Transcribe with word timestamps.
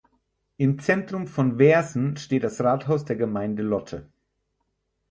Im 0.57 0.79
Zentrum 0.79 1.27
von 1.27 1.59
Wersen 1.59 2.17
steht 2.17 2.43
das 2.43 2.59
Rathaus 2.59 3.05
der 3.05 3.17
Gemeinde 3.17 3.61
Lotte. 3.61 4.09